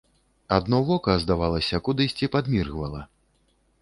Адно 0.55 0.79
вока, 0.87 1.17
здавалася, 1.25 1.81
кудысьці 1.89 2.31
падміргвала. 2.37 3.01